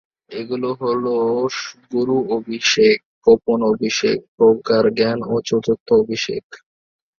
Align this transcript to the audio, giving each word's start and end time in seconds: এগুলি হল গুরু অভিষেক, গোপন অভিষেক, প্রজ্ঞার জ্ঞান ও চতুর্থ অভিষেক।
এগুলি 0.31 0.69
হল 0.81 1.05
গুরু 1.91 2.17
অভিষেক, 2.37 2.95
গোপন 3.25 3.59
অভিষেক, 3.71 4.17
প্রজ্ঞার 4.35 4.85
জ্ঞান 4.97 5.19
ও 5.27 5.45
চতুর্থ 5.47 5.87
অভিষেক। 6.01 6.43